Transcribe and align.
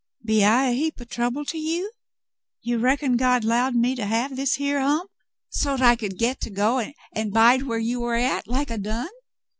"Be 0.25 0.43
I 0.43 0.73
heap 0.73 0.99
o' 0.99 1.03
trouble 1.03 1.45
to 1.45 1.59
you? 1.59 1.91
You 2.63 2.79
reckon 2.79 3.17
God 3.17 3.43
'lowed 3.43 3.75
me 3.75 3.93
to 3.93 4.07
have 4.07 4.35
this 4.35 4.59
er 4.59 4.79
hump, 4.79 5.11
so't 5.51 5.79
I 5.79 5.95
could 5.95 6.17
get 6.17 6.41
to 6.41 6.49
go 6.49 6.79
an' 7.13 7.29
bide 7.29 7.67
whar 7.67 7.77
you 7.77 7.99
were 7.99 8.15
at, 8.15 8.47
like 8.47 8.71
I 8.71 8.77
done 8.77 9.09